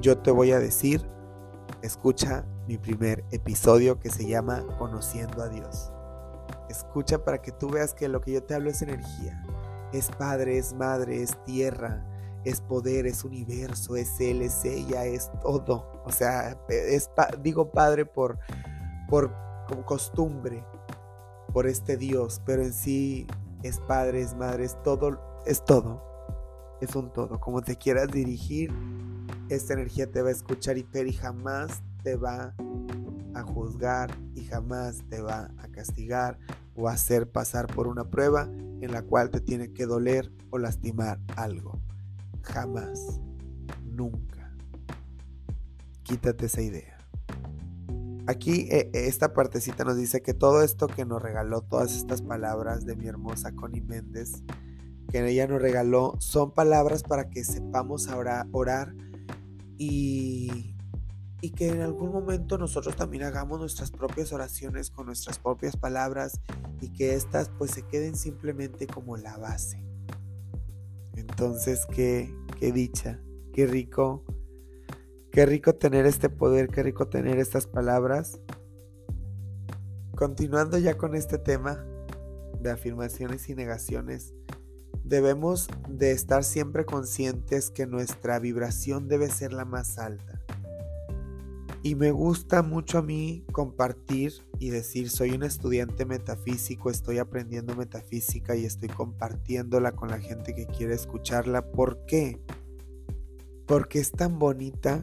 Yo 0.00 0.18
te 0.18 0.30
voy 0.30 0.52
a 0.52 0.58
decir, 0.58 1.06
escucha 1.82 2.44
mi 2.66 2.78
primer 2.78 3.24
episodio 3.30 3.98
que 3.98 4.10
se 4.10 4.26
llama 4.26 4.64
Conociendo 4.78 5.42
a 5.42 5.48
Dios. 5.48 5.92
Escucha 6.68 7.24
para 7.24 7.42
que 7.42 7.52
tú 7.52 7.68
veas 7.68 7.94
que 7.94 8.08
lo 8.08 8.20
que 8.20 8.32
yo 8.32 8.42
te 8.42 8.54
hablo 8.54 8.70
es 8.70 8.82
energía. 8.82 9.44
Es 9.92 10.08
padre, 10.10 10.58
es 10.58 10.72
madre, 10.72 11.22
es 11.22 11.36
tierra, 11.44 12.06
es 12.44 12.60
poder, 12.60 13.06
es 13.06 13.24
universo, 13.24 13.96
es 13.96 14.20
él, 14.20 14.42
es 14.42 14.64
ella, 14.64 15.04
es 15.04 15.30
todo. 15.42 16.02
O 16.04 16.12
sea, 16.12 16.56
es 16.68 17.10
digo 17.42 17.70
padre 17.70 18.06
por 18.06 18.38
por 19.10 19.34
costumbre 19.84 20.64
por 21.52 21.66
este 21.66 21.96
Dios, 21.96 22.40
pero 22.46 22.62
en 22.62 22.72
sí 22.72 23.26
es 23.62 23.80
Padre, 23.80 24.22
es 24.22 24.34
Madre, 24.34 24.64
es 24.64 24.80
todo, 24.82 25.42
es 25.46 25.64
todo, 25.64 26.02
es 26.80 26.94
un 26.94 27.12
todo. 27.12 27.40
Como 27.40 27.60
te 27.60 27.76
quieras 27.76 28.08
dirigir, 28.08 28.72
esta 29.48 29.74
energía 29.74 30.10
te 30.10 30.22
va 30.22 30.28
a 30.28 30.32
escuchar 30.32 30.78
y 30.78 30.84
ver 30.84 31.08
y 31.08 31.12
jamás 31.12 31.82
te 32.02 32.16
va 32.16 32.54
a 33.34 33.42
juzgar 33.42 34.10
y 34.34 34.44
jamás 34.44 35.02
te 35.08 35.20
va 35.20 35.50
a 35.58 35.68
castigar 35.68 36.38
o 36.76 36.88
hacer 36.88 37.30
pasar 37.30 37.66
por 37.66 37.86
una 37.86 38.04
prueba 38.04 38.44
en 38.44 38.92
la 38.92 39.02
cual 39.02 39.30
te 39.30 39.40
tiene 39.40 39.72
que 39.72 39.86
doler 39.86 40.32
o 40.50 40.58
lastimar 40.58 41.18
algo. 41.36 41.80
Jamás, 42.42 43.20
nunca. 43.84 44.54
Quítate 46.04 46.46
esa 46.46 46.62
idea. 46.62 46.99
Aquí 48.30 48.68
eh, 48.70 48.90
esta 48.92 49.32
partecita 49.32 49.82
nos 49.82 49.96
dice 49.96 50.22
que 50.22 50.34
todo 50.34 50.62
esto 50.62 50.86
que 50.86 51.04
nos 51.04 51.20
regaló, 51.20 51.62
todas 51.62 51.96
estas 51.96 52.22
palabras 52.22 52.86
de 52.86 52.94
mi 52.94 53.08
hermosa 53.08 53.52
Connie 53.56 53.80
Méndez, 53.80 54.44
que 55.10 55.28
ella 55.28 55.48
nos 55.48 55.60
regaló, 55.60 56.14
son 56.20 56.52
palabras 56.52 57.02
para 57.02 57.28
que 57.28 57.42
sepamos 57.42 58.06
ahora 58.06 58.46
orar 58.52 58.94
y 59.78 60.76
y 61.40 61.50
que 61.50 61.68
en 61.68 61.80
algún 61.80 62.12
momento 62.12 62.58
nosotros 62.58 62.96
también 62.96 63.24
hagamos 63.24 63.58
nuestras 63.58 63.90
propias 63.90 64.32
oraciones 64.32 64.90
con 64.90 65.06
nuestras 65.06 65.38
propias 65.38 65.76
palabras 65.76 66.40
y 66.80 66.90
que 66.90 67.14
éstas 67.14 67.50
pues 67.58 67.70
se 67.70 67.82
queden 67.82 68.14
simplemente 68.14 68.86
como 68.86 69.16
la 69.16 69.36
base. 69.38 69.82
Entonces, 71.16 71.86
qué, 71.86 72.32
qué 72.58 72.72
dicha, 72.72 73.20
qué 73.52 73.66
rico, 73.66 74.24
qué 75.30 75.46
rico 75.46 75.74
tener 75.74 76.06
este 76.06 76.28
poder, 76.28 76.68
qué 76.68 76.82
rico 76.82 77.08
tener 77.08 77.38
estas 77.38 77.66
palabras. 77.66 78.40
Continuando 80.14 80.78
ya 80.78 80.96
con 80.96 81.14
este 81.14 81.38
tema 81.38 81.84
de 82.60 82.70
afirmaciones 82.70 83.48
y 83.48 83.54
negaciones, 83.54 84.34
debemos 85.04 85.68
de 85.88 86.12
estar 86.12 86.44
siempre 86.44 86.84
conscientes 86.84 87.70
que 87.70 87.86
nuestra 87.86 88.38
vibración 88.38 89.08
debe 89.08 89.28
ser 89.28 89.52
la 89.52 89.64
más 89.64 89.98
alta 89.98 90.40
y 91.82 91.94
me 91.94 92.10
gusta 92.10 92.62
mucho 92.62 92.98
a 92.98 93.02
mí 93.02 93.44
compartir 93.52 94.34
y 94.58 94.70
decir, 94.70 95.08
soy 95.08 95.30
un 95.30 95.42
estudiante 95.42 96.04
metafísico, 96.04 96.90
estoy 96.90 97.18
aprendiendo 97.18 97.74
metafísica 97.74 98.54
y 98.54 98.66
estoy 98.66 98.90
compartiéndola 98.90 99.92
con 99.92 100.10
la 100.10 100.18
gente 100.18 100.54
que 100.54 100.66
quiere 100.66 100.94
escucharla. 100.94 101.72
¿Por 101.72 102.04
qué? 102.04 102.38
Porque 103.70 104.00
es 104.00 104.10
tan 104.10 104.40
bonita 104.40 105.00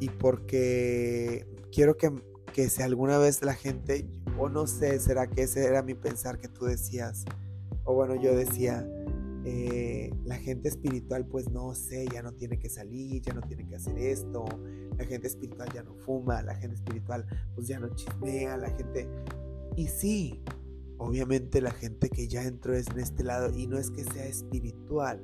y 0.00 0.08
porque 0.08 1.46
quiero 1.70 1.98
que, 1.98 2.10
que 2.54 2.70
si 2.70 2.80
alguna 2.80 3.18
vez 3.18 3.44
la 3.44 3.52
gente, 3.52 4.08
o 4.38 4.48
no 4.48 4.66
sé, 4.66 4.98
será 5.00 5.26
que 5.26 5.42
ese 5.42 5.66
era 5.66 5.82
mi 5.82 5.92
pensar 5.92 6.38
que 6.38 6.48
tú 6.48 6.64
decías, 6.64 7.26
o 7.84 7.92
bueno, 7.92 8.14
yo 8.14 8.34
decía, 8.34 8.88
eh, 9.44 10.14
la 10.24 10.36
gente 10.36 10.70
espiritual 10.70 11.26
pues 11.26 11.50
no 11.50 11.74
sé, 11.74 12.06
ya 12.10 12.22
no 12.22 12.32
tiene 12.32 12.58
que 12.58 12.70
salir, 12.70 13.20
ya 13.20 13.34
no 13.34 13.42
tiene 13.42 13.68
que 13.68 13.76
hacer 13.76 13.98
esto, 13.98 14.46
la 14.96 15.04
gente 15.04 15.26
espiritual 15.26 15.68
ya 15.74 15.82
no 15.82 15.94
fuma, 15.94 16.40
la 16.40 16.54
gente 16.54 16.76
espiritual 16.76 17.26
pues 17.54 17.68
ya 17.68 17.78
no 17.78 17.94
chismea, 17.94 18.56
la 18.56 18.70
gente... 18.70 19.06
Y 19.76 19.88
sí, 19.88 20.42
obviamente 20.96 21.60
la 21.60 21.72
gente 21.72 22.08
que 22.08 22.28
ya 22.28 22.44
entró 22.44 22.74
es 22.74 22.86
en 22.88 23.00
este 23.00 23.24
lado 23.24 23.50
y 23.54 23.66
no 23.66 23.76
es 23.76 23.90
que 23.90 24.04
sea 24.04 24.24
espiritual, 24.24 25.22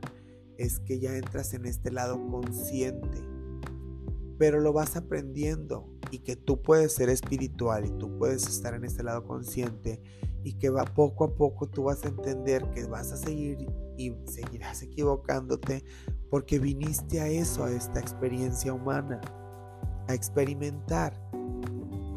es 0.59 0.81
que 0.81 0.99
ya 0.99 1.17
entras 1.17 1.55
en 1.55 1.67
este 1.67 1.91
lado 1.91 2.21
consciente, 2.31 3.23
pero 4.39 4.61
lo 4.61 4.73
vas 4.73 4.97
aprendiendo 4.97 5.89
y 6.11 6.21
que 6.21 6.37
tú 6.37 6.63
puedes 6.63 6.95
ser 6.95 7.09
espiritual 7.09 7.87
y 7.87 7.91
tú 7.99 8.19
puedes 8.19 8.47
estar 8.47 8.75
en 8.75 8.85
este 8.85 9.03
lado 9.03 9.25
consciente 9.25 10.01
y 10.45 10.55
que 10.55 10.71
va 10.71 10.85
poco 10.85 11.25
a 11.25 11.35
poco 11.35 11.67
tú 11.67 11.85
vas 11.85 12.05
a 12.05 12.09
entender 12.09 12.71
que 12.71 12.85
vas 12.85 13.13
a 13.13 13.17
seguir 13.17 13.67
y 13.97 14.15
seguirás 14.27 14.83
equivocándote 14.83 15.85
porque 16.31 16.59
viniste 16.59 17.21
a 17.21 17.29
eso, 17.29 17.65
a 17.65 17.71
esta 17.71 18.01
experiencia 18.01 18.73
humana, 18.73 19.21
a 20.09 20.15
experimentar 20.15 21.19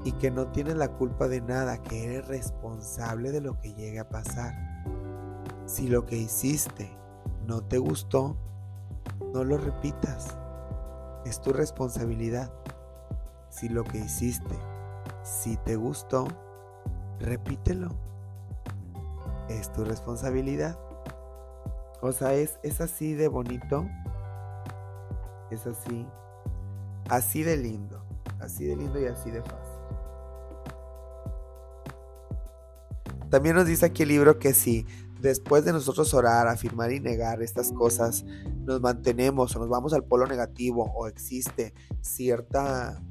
y 0.03 0.12
que 0.13 0.32
no 0.32 0.51
tienes 0.51 0.75
la 0.75 0.98
culpa 0.98 1.27
de 1.27 1.41
nada, 1.41 1.82
que 1.84 2.06
eres 2.06 2.27
responsable 2.27 3.32
de 3.32 3.41
lo 3.41 3.60
que 3.60 3.74
llegue 3.74 4.00
a 4.00 4.10
pasar. 4.10 4.53
Si 5.65 5.88
lo 5.88 6.06
que 6.06 6.17
hiciste 6.17 6.89
no 7.48 7.62
te 7.62 7.77
gustó, 7.77 8.36
no 9.34 9.44
lo 9.46 9.58
repitas. 9.58 10.38
Es 11.25 11.42
tu 11.42 11.54
responsabilidad. 11.54 12.51
Si 13.50 13.70
lo 13.70 13.84
que 13.86 14.00
hiciste, 14.00 14.56
si 15.24 15.56
te 15.58 15.77
gustó, 15.77 16.27
repítelo. 17.20 17.89
Es 19.50 19.72
tu 19.72 19.86
responsabilidad. 19.86 20.77
O 22.01 22.12
sea, 22.12 22.34
es, 22.34 22.60
es 22.63 22.82
así 22.82 23.13
de 23.13 23.30
bonito. 23.30 23.88
Es 25.50 25.66
así. 25.66 26.06
Así 27.10 27.44
de 27.44 27.56
lindo. 27.56 28.04
Así 28.42 28.66
de 28.66 28.75
lindo 28.75 29.00
y 29.00 29.06
así 29.06 29.32
de 29.32 29.42
fácil. 29.42 29.77
También 33.29 33.55
nos 33.55 33.66
dice 33.66 33.86
aquí 33.86 34.03
el 34.03 34.10
libro 34.10 34.38
que 34.38 34.53
si 34.53 34.86
después 35.22 35.66
de 35.66 35.74
nosotros 35.74 36.14
orar, 36.14 36.48
afirmar 36.48 36.92
y 36.92 37.00
negar 37.00 37.42
estas 37.42 37.72
cosas, 37.72 38.25
nos 38.66 38.82
mantenemos 38.82 39.56
o 39.56 39.60
nos 39.60 39.70
vamos 39.70 39.94
al 39.94 40.03
polo 40.03 40.27
negativo 40.27 40.92
o 40.96 41.08
existe 41.08 41.74
cierta 42.01 43.01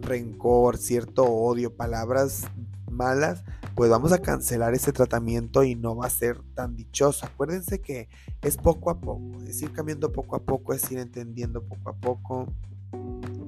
rencor, 0.00 0.76
cierto 0.76 1.24
odio, 1.24 1.74
palabras 1.74 2.44
malas, 2.90 3.42
pues 3.74 3.90
vamos 3.90 4.12
a 4.12 4.18
cancelar 4.18 4.74
ese 4.74 4.92
tratamiento 4.92 5.64
y 5.64 5.74
no 5.74 5.96
va 5.96 6.06
a 6.06 6.10
ser 6.10 6.40
tan 6.54 6.76
dichoso. 6.76 7.26
Acuérdense 7.26 7.80
que 7.80 8.08
es 8.42 8.56
poco 8.56 8.90
a 8.90 9.00
poco, 9.00 9.42
es 9.46 9.60
ir 9.62 9.72
cambiando 9.72 10.12
poco 10.12 10.36
a 10.36 10.42
poco, 10.42 10.74
es 10.74 10.90
ir 10.92 10.98
entendiendo 10.98 11.62
poco 11.62 11.90
a 11.90 11.94
poco 11.94 12.46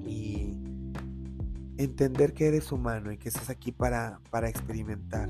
y 0.05 0.53
entender 1.77 2.33
que 2.33 2.49
eres 2.49 2.73
humano 2.73 3.13
y 3.13 3.19
que 3.19 3.29
estás 3.29 3.51
aquí 3.51 3.71
para, 3.71 4.21
para 4.31 4.49
experimentar. 4.49 5.29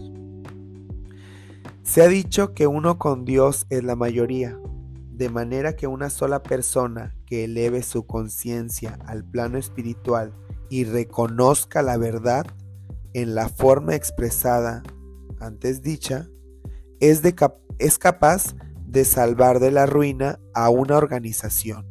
Se 1.86 2.02
ha 2.02 2.08
dicho 2.08 2.52
que 2.52 2.66
uno 2.66 2.98
con 2.98 3.24
Dios 3.24 3.64
es 3.70 3.84
la 3.84 3.94
mayoría, 3.94 4.58
de 5.12 5.30
manera 5.30 5.76
que 5.76 5.86
una 5.86 6.10
sola 6.10 6.42
persona 6.42 7.16
que 7.26 7.44
eleve 7.44 7.82
su 7.82 8.06
conciencia 8.06 8.98
al 9.06 9.24
plano 9.24 9.56
espiritual 9.56 10.34
y 10.68 10.82
reconozca 10.84 11.82
la 11.82 11.96
verdad, 11.96 12.44
en 13.14 13.36
la 13.36 13.48
forma 13.48 13.94
expresada 13.94 14.82
antes 15.40 15.80
dicha, 15.80 16.28
es, 17.00 17.22
es 17.78 17.98
capaz 17.98 18.56
de 18.84 19.04
salvar 19.04 19.60
de 19.60 19.70
la 19.70 19.86
ruina 19.86 20.40
a 20.54 20.68
una 20.70 20.98
organización, 20.98 21.86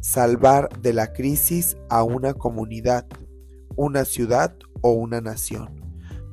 salvar 0.00 0.68
de 0.82 0.92
la 0.92 1.14
crisis 1.14 1.78
a 1.88 2.04
una 2.04 2.34
comunidad, 2.34 3.06
una 3.76 4.04
ciudad 4.04 4.54
o 4.82 4.92
una 4.92 5.22
nación, 5.22 5.70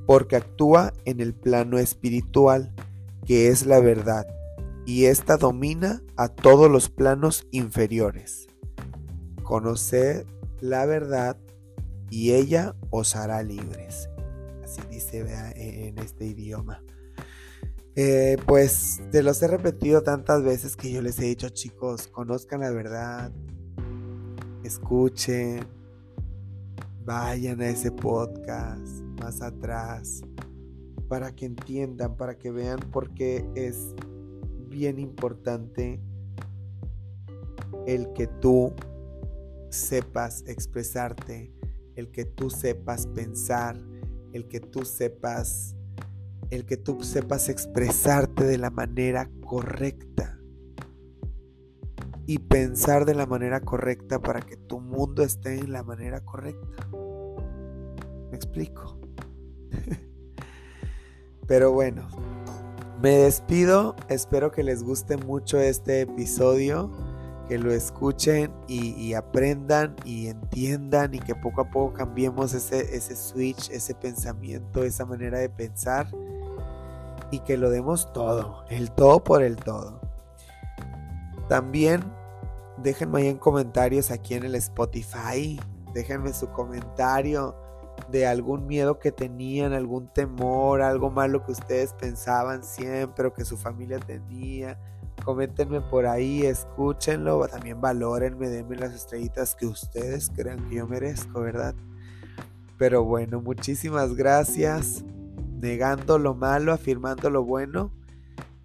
porque 0.06 0.36
actúa 0.36 0.94
en 1.06 1.22
el 1.22 1.34
plano 1.34 1.80
espiritual, 1.80 2.76
que 3.30 3.50
es 3.50 3.68
la 3.68 3.80
verdad, 3.80 4.26
y 4.88 5.06
ésta 5.06 5.38
domina 5.38 6.02
a 6.18 6.30
todos 6.30 6.68
los 6.68 6.90
planos 6.90 7.46
inferiores. 7.52 8.48
Conocer 9.44 10.26
la 10.62 10.88
verdad 10.88 11.38
y 12.10 12.32
ella 12.32 12.76
os 12.90 13.16
hará 13.16 13.44
libres 13.44 14.10
así 14.64 14.82
dice 14.90 15.20
en 15.56 16.00
este 16.00 16.26
idioma. 16.26 16.82
Eh, 17.96 18.38
pues 18.48 19.00
te 19.12 19.22
los 19.22 19.44
he 19.44 19.48
repetido 19.48 20.02
tantas 20.02 20.42
veces 20.42 20.76
que 20.76 20.92
yo 20.92 21.04
les 21.04 21.20
he 21.20 21.26
dicho, 21.26 21.50
chicos, 21.50 22.08
conozcan 22.08 22.62
la 22.62 22.72
verdad, 22.72 23.32
escuchen, 24.64 25.68
vayan 27.06 27.62
a 27.62 27.70
ese 27.70 27.92
podcast 27.92 29.02
más 29.22 29.44
atrás, 29.44 30.24
para 31.10 31.36
que 31.36 31.48
entiendan, 31.48 32.16
para 32.16 32.38
que 32.38 32.52
vean 32.52 32.80
por 32.92 33.14
qué 33.16 33.50
es 33.56 33.96
bien 34.70 35.00
importante 35.00 36.00
el 37.88 38.14
que 38.14 38.28
tú 38.28 38.74
sepas 39.70 40.44
expresarte, 40.48 41.52
el 41.96 42.12
que 42.12 42.26
tú 42.26 42.52
sepas 42.52 43.08
pensar, 43.08 43.76
el 44.34 44.48
que 44.48 44.60
tú 44.60 44.86
sepas, 44.86 45.76
el 46.52 46.66
que 46.66 46.78
tú 46.78 47.04
sepas 47.04 47.50
expresarte 47.50 48.44
de 48.44 48.60
la 48.60 48.70
manera 48.70 49.30
correcta 49.42 50.40
y 52.28 52.38
pensar 52.38 53.06
de 53.06 53.16
la 53.16 53.26
manera 53.26 53.62
correcta 53.62 54.22
para 54.22 54.42
que 54.42 54.58
tu 54.58 54.80
mundo 54.80 55.24
esté 55.24 55.58
en 55.58 55.72
la 55.72 55.82
manera 55.82 56.24
correcta. 56.24 56.88
¿Me 58.30 58.36
explico? 58.36 59.00
Pero 61.50 61.72
bueno, 61.72 62.08
me 63.02 63.10
despido, 63.18 63.96
espero 64.08 64.52
que 64.52 64.62
les 64.62 64.84
guste 64.84 65.18
mucho 65.18 65.60
este 65.60 66.02
episodio 66.02 66.92
que 67.48 67.58
lo 67.58 67.74
escuchen 67.74 68.54
y, 68.68 69.16
aprendan 69.16 69.96
y 70.06 70.28
entiendan 70.28 71.16
y 71.16 71.20
que 71.20 71.34
poco 71.34 71.62
a 71.62 71.72
poco 71.72 71.96
cambiemos 71.96 72.54
ese, 72.54 72.96
ese 72.96 73.16
switch, 73.16 73.72
ese 73.72 73.96
pensamiento, 73.96 74.84
esa 74.84 75.06
manera 75.06 75.40
de 75.40 75.50
pensar 75.50 76.08
y 77.32 77.40
que 77.40 77.58
lo 77.58 77.72
demos 77.72 78.14
todo, 78.14 78.64
el 78.70 78.92
todo 78.92 79.24
por 79.24 79.42
el 79.42 79.56
todo. 79.56 80.00
También 81.48 82.04
déjenme 82.78 83.22
ahí 83.22 83.28
en 83.28 83.40
comentarios 83.40 84.12
aquí 84.12 84.36
en 84.36 84.44
el 84.44 84.54
Spotify, 84.54 85.60
déjenme 85.96 86.32
su 86.32 86.48
comentario 86.52 87.56
de 88.12 88.28
algún 88.28 88.68
miedo 88.68 89.00
que 89.00 89.12
tenían, 89.12 89.74
algún 89.74 90.12
temor, 90.14 90.82
algo 90.82 91.10
malo 91.10 91.46
que 91.46 91.52
ustedes 91.52 91.94
pensaban 91.94 92.64
siempre 92.64 93.28
o 93.28 93.34
que 93.34 93.46
su 93.46 93.58
familia 93.58 94.00
tenía 94.00 94.78
Coméntenme 95.24 95.82
por 95.82 96.06
ahí, 96.06 96.46
escúchenlo, 96.46 97.46
también 97.48 97.82
valórenme, 97.82 98.50
denme 98.50 98.78
las 98.78 98.94
estrellitas 98.94 99.56
que 99.56 99.66
ustedes 99.66 100.32
crean 100.34 100.68
que 100.70 100.76
yo 100.76 100.88
merezco, 100.88 101.42
¿verdad? 101.42 101.76
Pero 102.78 103.04
bueno, 103.04 103.42
muchísimas 103.42 104.16
gracias. 104.16 105.04
Negando 105.62 106.18
lo 106.18 106.36
malo, 106.36 106.72
afirmando 106.72 107.30
lo 107.30 107.44
bueno. 107.44 107.92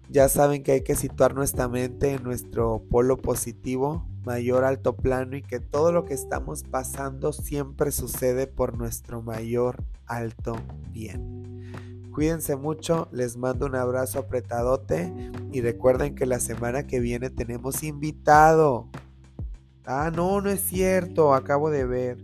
Ya 0.09 0.29
saben 0.29 0.63
que 0.63 0.71
hay 0.71 0.83
que 0.83 0.95
situar 0.95 1.35
nuestra 1.35 1.67
mente 1.67 2.13
en 2.13 2.23
nuestro 2.23 2.81
polo 2.89 3.17
positivo, 3.17 4.07
mayor 4.25 4.63
alto 4.63 4.95
plano 4.95 5.35
y 5.35 5.41
que 5.41 5.59
todo 5.59 5.91
lo 5.91 6.05
que 6.05 6.13
estamos 6.13 6.63
pasando 6.63 7.33
siempre 7.33 7.91
sucede 7.91 8.47
por 8.47 8.77
nuestro 8.77 9.21
mayor 9.21 9.83
alto 10.05 10.55
bien. 10.91 11.71
Cuídense 12.13 12.55
mucho, 12.55 13.09
les 13.11 13.37
mando 13.37 13.65
un 13.65 13.75
abrazo 13.75 14.19
apretadote 14.19 15.13
y 15.51 15.61
recuerden 15.61 16.15
que 16.15 16.25
la 16.25 16.39
semana 16.39 16.87
que 16.87 16.99
viene 16.99 17.29
tenemos 17.29 17.83
invitado. 17.83 18.87
Ah, 19.85 20.11
no, 20.15 20.39
no 20.41 20.49
es 20.49 20.61
cierto, 20.61 21.33
acabo 21.33 21.69
de 21.69 21.85
ver. 21.85 22.17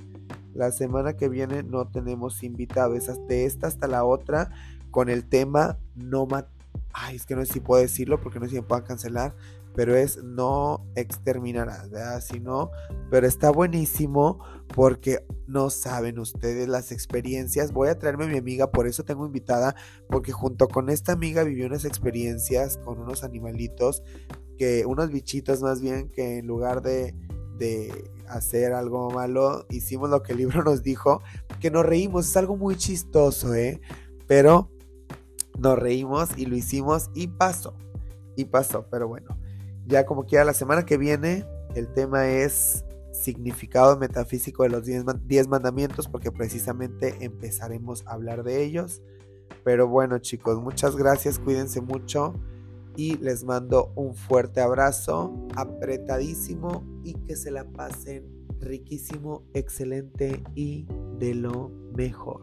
La 0.54 0.72
semana 0.72 1.14
que 1.14 1.30
viene 1.30 1.64
no 1.64 1.88
tenemos 1.88 2.44
invitado, 2.44 2.96
es 2.96 3.08
de 3.28 3.46
esta 3.46 3.68
hasta 3.68 3.88
la 3.88 4.04
otra 4.04 4.52
con 4.92 5.10
el 5.10 5.26
tema 5.26 5.78
no 5.96 6.28
Ay, 6.94 7.16
es 7.16 7.26
que 7.26 7.36
no 7.36 7.46
sé 7.46 7.54
si 7.54 7.60
puedo 7.62 7.82
decirlo 7.82 8.20
porque 8.20 8.40
no 8.40 8.46
sé 8.46 8.52
si 8.52 8.56
me 8.58 8.64
puedan 8.64 8.86
cancelar, 8.86 9.34
pero 9.76 9.96
es 9.96 10.24
no 10.24 10.86
exterminarás, 10.96 11.90
¿verdad? 11.90 12.22
Si 12.22 12.40
no, 12.40 12.72
pero 13.10 13.28
está 13.28 13.52
buenísimo 13.52 14.40
porque 14.74 15.26
no 15.48 15.70
saben 15.70 16.20
ustedes 16.20 16.68
las 16.68 16.92
experiencias. 16.92 17.72
Voy 17.72 17.90
a 17.90 18.00
traerme 18.00 18.26
a 18.26 18.30
mi 18.30 18.38
amiga, 18.38 18.72
por 18.72 18.88
eso 18.88 19.04
tengo 19.04 19.26
invitada, 19.26 19.76
porque 20.10 20.32
junto 20.32 20.68
con 20.68 20.90
esta 20.90 21.14
amiga 21.14 21.44
vivió 21.44 21.68
unas 21.68 21.86
experiencias 21.86 22.78
con 22.78 23.00
unos 23.00 23.24
animalitos, 23.24 24.04
que 24.58 24.86
unos 24.86 25.12
bichitos 25.12 25.62
más 25.62 25.82
bien, 25.82 26.10
que 26.10 26.40
en 26.40 26.48
lugar 26.48 26.82
de, 26.82 27.16
de 27.58 28.12
hacer 28.28 28.74
algo 28.74 29.12
malo, 29.12 29.66
hicimos 29.70 30.10
lo 30.10 30.24
que 30.24 30.34
el 30.34 30.40
libro 30.40 30.64
nos 30.66 30.84
dijo, 30.84 31.22
que 31.60 31.72
nos 31.72 31.86
reímos, 31.86 32.28
es 32.28 32.38
algo 32.38 32.58
muy 32.58 32.76
chistoso, 32.76 33.54
¿eh? 33.54 33.82
Pero 34.28 34.72
nos 35.60 35.78
reímos 35.78 36.30
y 36.38 36.46
lo 36.46 36.56
hicimos 36.56 37.10
y 37.14 37.28
pasó, 37.28 37.76
y 38.36 38.46
pasó, 38.46 38.88
pero 38.90 39.08
bueno. 39.08 39.41
Ya 39.88 40.06
como 40.06 40.26
quiera, 40.26 40.46
la 40.46 40.54
semana 40.54 40.86
que 40.86 40.98
viene 40.98 41.46
el 41.76 41.88
tema 41.88 42.28
es 42.28 42.86
significado 43.12 43.98
metafísico 43.98 44.64
de 44.64 44.70
los 44.70 44.86
10 44.86 45.48
mandamientos 45.48 46.08
porque 46.08 46.32
precisamente 46.32 47.18
empezaremos 47.22 48.06
a 48.08 48.14
hablar 48.14 48.44
de 48.44 48.64
ellos. 48.64 49.02
Pero 49.64 49.88
bueno 49.88 50.18
chicos, 50.20 50.62
muchas 50.62 50.96
gracias, 50.96 51.40
cuídense 51.40 51.82
mucho 51.82 52.34
y 52.96 53.18
les 53.18 53.44
mando 53.44 53.92
un 53.96 54.16
fuerte 54.16 54.60
abrazo, 54.62 55.48
apretadísimo 55.56 56.84
y 57.04 57.14
que 57.14 57.36
se 57.36 57.52
la 57.52 57.66
pasen 57.66 58.26
riquísimo, 58.60 59.44
excelente 59.54 60.44
y 60.56 60.86
de 61.20 61.36
lo 61.36 61.70
mejor. 61.96 62.42